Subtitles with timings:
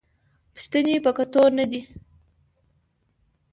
[0.55, 1.81] پښتنې په کتو نه دي